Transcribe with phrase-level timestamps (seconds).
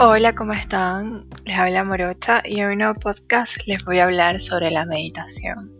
[0.00, 1.28] Hola, ¿cómo están?
[1.44, 5.72] Les habla Morocha y en un nuevo podcast les voy a hablar sobre la meditación.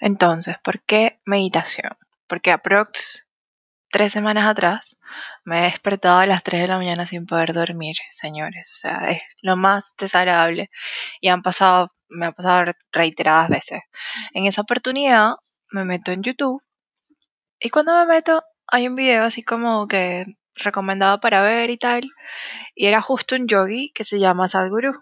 [0.00, 1.92] Entonces, ¿por qué meditación?
[2.26, 3.28] Porque aprox
[3.92, 4.96] tres semanas atrás
[5.44, 8.68] me he despertado a las 3 de la mañana sin poder dormir, señores.
[8.74, 10.70] O sea, es lo más desagradable
[11.20, 13.80] y han pasado, me ha pasado reiteradas veces.
[14.34, 15.36] En esa oportunidad
[15.70, 16.60] me meto en YouTube
[17.60, 22.02] y cuando me meto hay un video así como que recomendado para ver y tal.
[22.74, 24.92] Y era justo un yogi que se llama Sadhguru.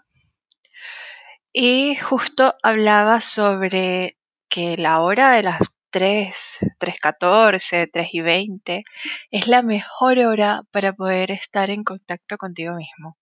[1.53, 4.17] Y justo hablaba sobre
[4.49, 8.83] que la hora de las 3, 3.14, 3 y 20
[9.31, 13.17] es la mejor hora para poder estar en contacto contigo mismo.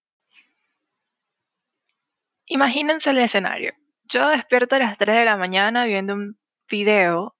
[2.48, 3.74] Imagínense el escenario.
[4.04, 6.38] Yo despierto a las 3 de la mañana viendo un
[6.70, 7.36] video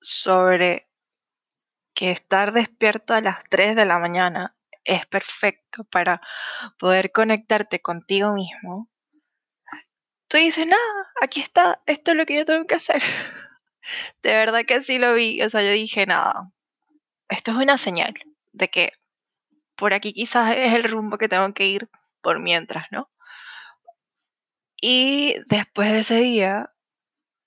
[0.00, 0.88] sobre
[1.94, 6.20] que estar despierto a las 3 de la mañana es perfecto para
[6.78, 8.90] poder conectarte contigo mismo,
[10.28, 13.02] tú dices, nada, aquí está, esto es lo que yo tengo que hacer.
[14.22, 16.52] De verdad que sí lo vi, o sea, yo dije, nada,
[17.28, 18.14] esto es una señal
[18.52, 18.92] de que
[19.76, 21.88] por aquí quizás es el rumbo que tengo que ir
[22.20, 23.10] por mientras, ¿no?
[24.80, 26.71] Y después de ese día,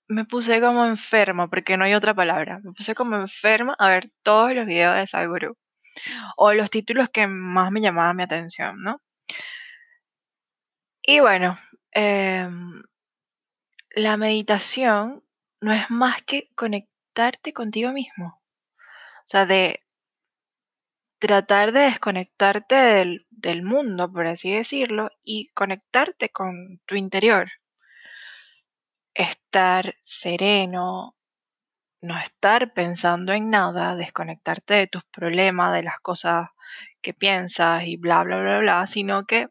[0.08, 2.60] me puse como enferma, porque no hay otra palabra.
[2.62, 5.56] Me puse como enferma a ver todos los videos de Sadhguru.
[6.36, 9.00] O los títulos que más me llamaban mi atención, ¿no?
[11.02, 11.58] Y bueno,
[11.92, 12.82] em,
[13.90, 15.22] la meditación
[15.60, 18.40] no es más que conectarte contigo mismo.
[18.78, 19.82] O sea, de
[21.18, 27.50] tratar de desconectarte del, del mundo, por así decirlo, y conectarte con tu interior
[29.16, 31.16] estar sereno,
[32.00, 36.48] no estar pensando en nada, desconectarte de tus problemas, de las cosas
[37.00, 39.48] que piensas y bla, bla, bla, bla, sino que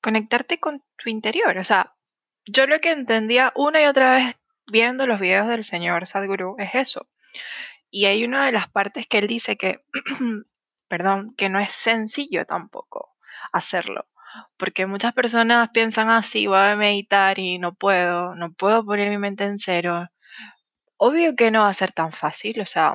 [0.00, 1.58] conectarte con tu interior.
[1.58, 1.94] O sea,
[2.46, 4.36] yo lo que entendía una y otra vez
[4.70, 7.08] viendo los videos del señor Sadhguru es eso.
[7.90, 9.82] Y hay una de las partes que él dice que,
[10.88, 13.16] perdón, que no es sencillo tampoco
[13.52, 14.06] hacerlo
[14.56, 19.18] porque muchas personas piensan así, voy a meditar y no puedo, no puedo poner mi
[19.18, 20.08] mente en cero.
[20.96, 22.94] Obvio que no va a ser tan fácil, o sea,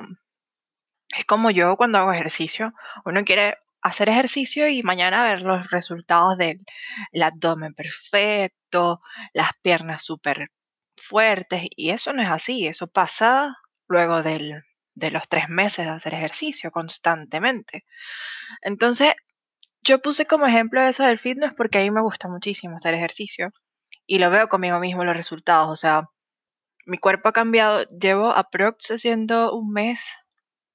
[1.16, 2.72] es como yo cuando hago ejercicio,
[3.04, 6.58] uno quiere hacer ejercicio y mañana ver los resultados del
[7.22, 9.00] abdomen perfecto,
[9.32, 10.48] las piernas súper
[10.96, 13.54] fuertes, y eso no es así, eso pasa
[13.88, 14.62] luego del,
[14.94, 17.84] de los tres meses de hacer ejercicio constantemente.
[18.62, 19.14] Entonces,
[19.84, 23.52] yo puse como ejemplo eso del fitness porque a mí me gusta muchísimo hacer ejercicio
[24.06, 25.68] y lo veo conmigo mismo los resultados.
[25.70, 26.10] O sea,
[26.86, 27.84] mi cuerpo ha cambiado.
[27.88, 30.10] Llevo aprox haciendo un mes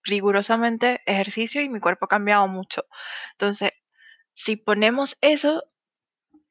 [0.04, 2.86] rigurosamente ejercicio y mi cuerpo ha cambiado mucho.
[3.34, 3.72] Entonces,
[4.34, 5.64] si ponemos eso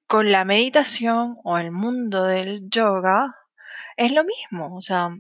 [0.06, 3.36] con la meditación o el mundo del yoga,
[3.96, 4.76] es lo mismo.
[4.76, 5.10] O sea,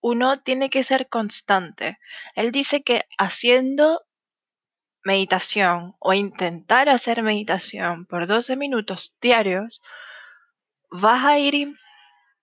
[0.00, 1.98] uno tiene que ser constante.
[2.34, 4.02] Él dice que haciendo
[5.04, 9.82] meditación o intentar hacer meditación por 12 minutos diarios,
[10.90, 11.76] vas a ir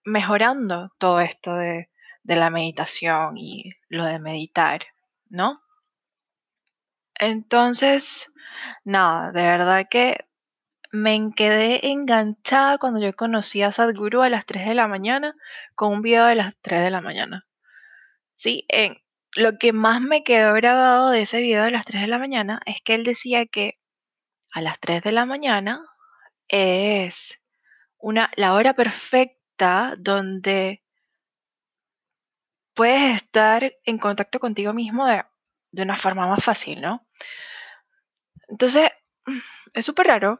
[0.03, 1.89] mejorando todo esto de,
[2.23, 4.81] la meditación y lo de meditar,
[5.29, 5.61] ¿no?
[7.15, 8.31] Entonces,
[8.83, 10.25] nada, de verdad que
[10.91, 15.35] me quedé enganchada cuando yo conocí a Sadhguru a las 3 de la mañana
[15.73, 17.47] con un video de las 3 de la mañana.
[18.35, 18.97] Sí, en,
[19.35, 22.61] lo que más me quedó grabado de ese video de las 3 de la mañana
[22.65, 23.73] es que él decía que
[24.53, 25.85] a las 3 de la mañana
[26.47, 27.39] es
[27.97, 30.83] una, la hora perfecta donde
[32.73, 35.23] puedes estar en contacto contigo mismo de,
[35.73, 37.05] una forma más fácil, ¿no?
[38.47, 38.89] Entonces,
[39.73, 40.39] es súper raro,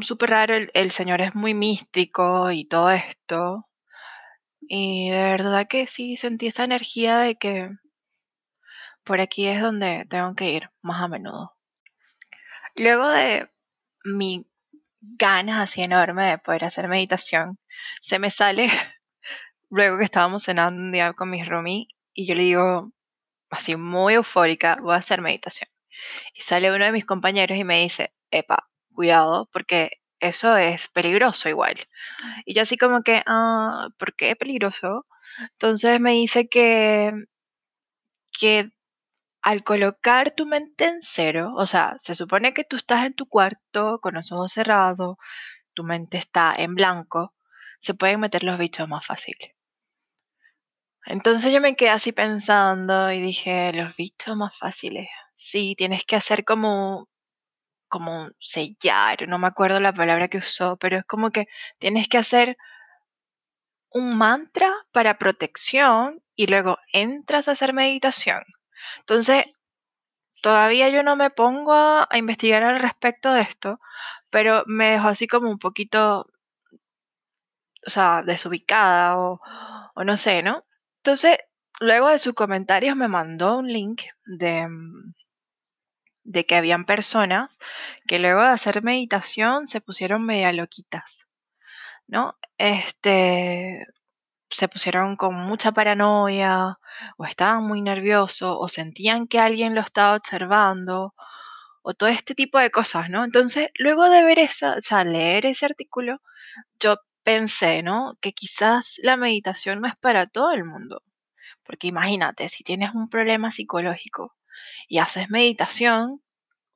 [0.00, 3.68] súper raro, el, el señor es muy místico y todo esto.
[4.60, 7.68] Y de verdad que sí sentí esa energía de que
[9.04, 11.56] por aquí es donde tengo que ir más a menudo.
[12.74, 13.50] Luego de
[14.04, 14.46] mi
[15.00, 17.58] ganas así enorme de poder hacer meditación,
[18.00, 18.68] se me sale,
[19.70, 22.92] luego que estábamos cenando un día con mis roomies, y yo le digo,
[23.50, 25.68] así muy eufórica, voy a hacer meditación.
[26.34, 31.48] Y sale uno de mis compañeros y me dice, epa, cuidado, porque eso es peligroso
[31.48, 31.76] igual.
[32.44, 35.06] Y yo así como que, ah, ¿por qué peligroso?
[35.52, 37.12] Entonces me dice que,
[38.38, 38.70] que
[39.42, 43.26] al colocar tu mente en cero, o sea, se supone que tú estás en tu
[43.26, 45.16] cuarto con los ojos cerrados,
[45.74, 47.34] tu mente está en blanco,
[47.80, 49.36] se pueden meter los bichos más fácil.
[51.06, 55.08] Entonces yo me quedé así pensando y dije, los bichos más fáciles.
[55.34, 57.08] Sí, tienes que hacer como,
[57.88, 61.46] como sellar, no me acuerdo la palabra que usó, pero es como que
[61.80, 62.56] tienes que hacer
[63.90, 68.42] un mantra para protección y luego entras a hacer meditación.
[69.00, 69.46] Entonces,
[70.42, 73.80] todavía yo no me pongo a, investigar al respecto de esto,
[74.30, 76.26] pero me dejó así como un poquito,
[77.86, 79.40] o sea, desubicada o,
[80.04, 80.64] no sé, ¿no?
[80.98, 81.38] Entonces,
[81.80, 85.14] luego de sus comentarios me mandó un link de, mm,
[86.24, 87.58] de que habían personas
[88.06, 91.26] que luego de hacer meditación se pusieron media loquitas,
[92.06, 92.38] ¿no?
[92.58, 93.86] Este,
[94.52, 96.78] se pusieron con mucha paranoia
[97.16, 101.14] o estaban muy nerviosos o sentían que alguien lo estaba observando
[101.82, 103.24] o todo este tipo de cosas, ¿no?
[103.24, 106.20] Entonces, luego de ver esa, o sea, leer ese artículo,
[106.80, 108.16] yo pensé, ¿no?
[108.20, 111.02] Que quizás la meditación no es para todo el mundo.
[111.64, 114.34] Porque imagínate, si tienes un problema psicológico
[114.88, 116.22] y haces meditación,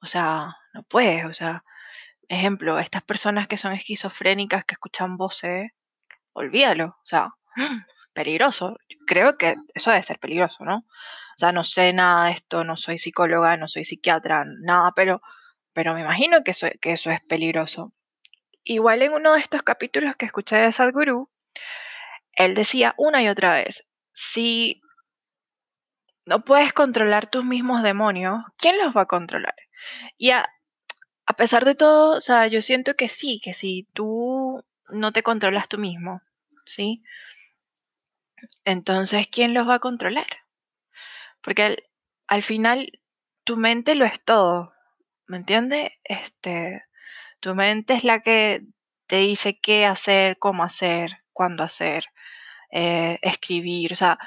[0.01, 1.65] o sea, no puedes, o sea,
[2.29, 5.71] ejemplo, estas personas que son esquizofrénicas, que escuchan voces,
[6.33, 7.31] olvídalo, o sea,
[8.13, 8.79] peligroso.
[9.07, 10.79] Creo que eso debe ser peligroso, ¿no?
[10.79, 15.21] O sea, no sé nada de esto, no soy psicóloga, no soy psiquiatra, nada, pero,
[15.73, 17.93] pero me imagino que eso, que eso es peligroso.
[18.65, 21.31] Igual en uno de estos capítulos que escuché de Sadhguru,
[22.33, 24.81] él decía una y otra vez, si
[26.25, 29.55] no puedes controlar tus mismos demonios, ¿quién los va a controlar?
[30.19, 30.49] Y a,
[31.27, 35.23] a pesar de todo, o sea, yo siento que sí, que si tú no te
[35.23, 36.23] controlas tú mismo,
[36.65, 37.03] ¿sí?
[38.65, 40.27] Entonces, ¿quién los va a controlar?
[41.43, 41.85] Porque al,
[42.27, 42.91] al final
[43.45, 44.73] tu mente lo es todo,
[45.27, 45.91] ¿me entiendes?
[46.05, 46.85] Este,
[47.41, 48.63] tu mente es la que
[49.07, 52.07] te dice qué hacer, cómo hacer, cuándo hacer,
[52.71, 53.93] eh, escribir.
[53.93, 54.19] O sea,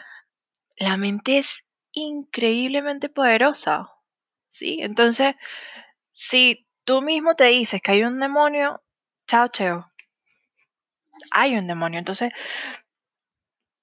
[0.78, 3.90] la mente es increíblemente poderosa,
[4.50, 4.80] ¿sí?
[4.82, 5.36] Entonces,
[6.12, 8.82] si tú mismo te dices que hay un demonio,
[9.28, 9.92] chao, cheo.
[11.32, 12.00] Hay un demonio.
[12.00, 12.32] Entonces,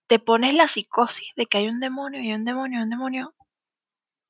[0.06, 3.34] te pones la psicosis de que hay un demonio y un demonio y un demonio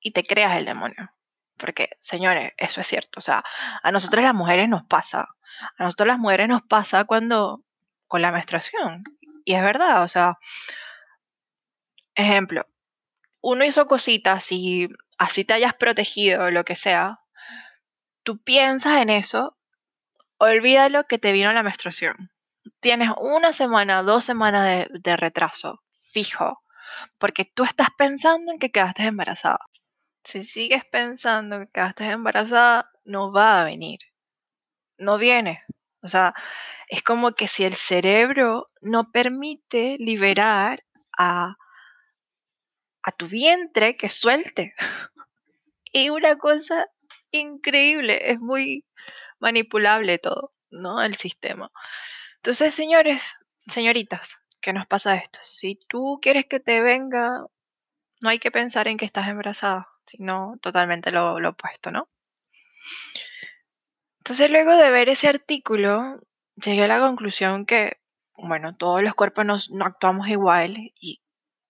[0.00, 1.10] y te creas el demonio.
[1.58, 3.18] Porque, señores, eso es cierto.
[3.18, 3.42] O sea,
[3.82, 5.26] a nosotras las mujeres nos pasa.
[5.78, 7.64] A nosotras las mujeres nos pasa cuando,
[8.06, 9.04] con la menstruación.
[9.44, 10.34] Y es verdad, o sea,
[12.14, 12.66] ejemplo,
[13.40, 14.88] uno hizo cositas y
[15.18, 17.20] así te hayas protegido lo que sea,
[18.22, 19.56] tú piensas en eso,
[20.38, 22.30] olvídalo que te vino la menstruación.
[22.80, 26.62] Tienes una semana, dos semanas de, retraso, fijo,
[27.18, 29.60] porque tú estás pensando en que quedaste embarazada.
[30.24, 34.00] Si sigues pensando que quedaste embarazada, no va a venir.
[34.98, 35.62] No viene.
[36.02, 36.34] O sea,
[36.88, 40.84] es como que si el cerebro no permite liberar
[41.18, 41.56] a,
[43.02, 44.74] a tu vientre que suelte.
[45.92, 46.86] y una cosa
[47.30, 48.84] increíble, es muy
[49.38, 51.02] manipulable todo, ¿no?
[51.02, 51.70] El sistema.
[52.46, 53.24] Entonces, señores,
[53.66, 55.40] señoritas, ¿qué nos pasa esto?
[55.42, 57.44] Si tú quieres que te venga,
[58.20, 62.08] no hay que pensar en que estás embarazada, sino totalmente lo, lo opuesto, ¿no?
[64.18, 66.20] Entonces, luego de ver ese artículo,
[66.54, 67.96] llegué a la conclusión que,
[68.36, 71.20] bueno, todos los cuerpos no actuamos igual y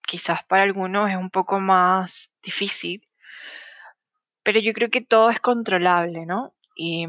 [0.05, 3.09] quizás para algunos es un poco más difícil,
[4.43, 6.53] pero yo creo que todo es controlable, ¿no?
[6.75, 7.07] Y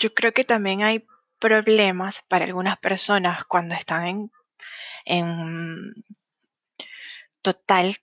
[0.00, 1.06] yo creo que también hay
[1.38, 4.30] problemas para algunas personas cuando están
[5.04, 5.92] en,
[7.42, 7.96] total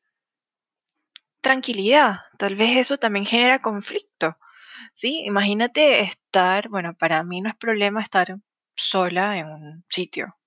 [1.41, 2.21] tranquilidad.
[2.37, 4.37] Tal vez eso también genera conflicto.
[4.93, 5.23] ¿Sí?
[5.25, 8.37] Imagínate estar, bueno, para mí no es problema estar
[8.75, 10.37] sola en un sitio,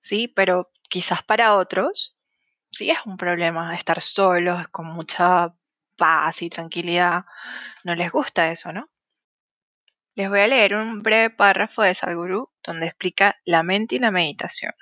[0.00, 0.28] ¿sí?
[0.28, 2.16] Pero quizás para otros
[2.70, 5.54] sí es un problema estar solos, con mucha
[5.96, 7.24] paz y tranquilidad.
[7.84, 8.88] No les gusta eso, ¿no?
[10.18, 14.10] Les voy a leer un breve párrafo de Sadhguru donde explica la mente y la
[14.10, 14.72] meditación.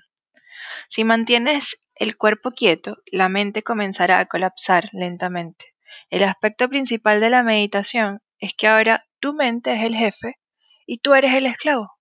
[0.89, 5.75] Si mantienes el cuerpo quieto, la mente comenzará a colapsar lentamente.
[6.09, 10.39] El aspecto principal de la meditación es que ahora tu mente es el jefe
[10.87, 11.93] y tú eres el esclavo.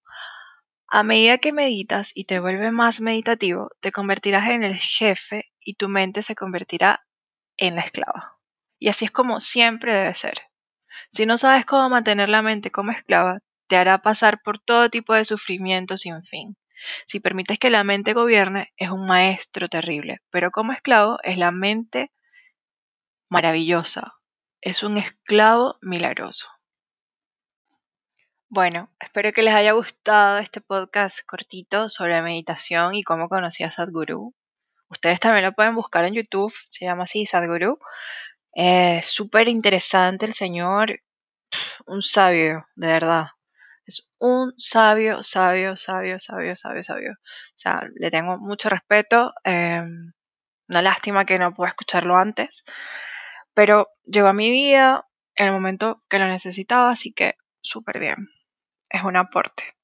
[0.87, 5.75] A medida que meditas y te vuelves más meditativo, te convertirás en el jefe y
[5.75, 7.05] tu mente se convertirá
[7.57, 8.39] en la esclava.
[8.79, 10.54] Y así es como siempre debe ser.
[11.09, 15.13] Si no sabes cómo mantener la mente como esclava, te hará pasar por todo tipo
[15.13, 16.57] de sufrimiento sin fin.
[17.07, 21.51] Si permites que la mente gobierne, es un maestro terrible, pero como esclavo es la
[21.51, 22.11] mente
[23.29, 24.13] maravillosa,
[24.61, 26.49] es un esclavo milagroso.
[28.49, 33.71] Bueno, espero que les haya gustado este podcast cortito sobre meditación y cómo conocí a
[33.71, 34.33] Sadhguru.
[34.87, 37.79] Ustedes también lo pueden buscar en YouTube, se llama así Sadhguru.
[38.55, 41.01] Es súper interesante el señor,
[41.87, 43.27] un sabio, de verdad.
[43.85, 47.11] Es un sabio, sabio, sabio, sabio, sabio, sabio.
[47.11, 49.33] O sea, le tengo mucho respeto.
[49.43, 50.13] Em,
[50.69, 52.63] una lástima que no pude escucharlo antes.
[53.53, 58.29] Pero llegó a mi vida en el momento que lo necesitaba, así que súper bien.
[58.89, 59.75] Es un aporte.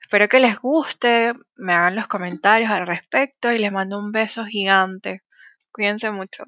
[0.00, 4.46] Espero que les guste, me hagan los comentarios al respecto y les mando un beso
[4.46, 5.22] gigante.
[5.72, 6.44] Cuídense mucho.